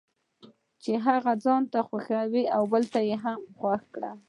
[0.83, 4.11] چې هغه څه ځانته خوښوي بل ته یې هم خوښ کړي.